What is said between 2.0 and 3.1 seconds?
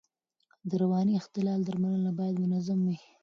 باید منظم وي.